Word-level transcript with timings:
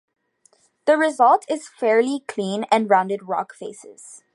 The 0.85 0.97
result 0.97 1.45
is 1.47 1.67
fairly 1.69 2.21
clean 2.27 2.63
and 2.71 2.89
rounded 2.89 3.21
rock 3.27 3.53
faces. 3.53 4.23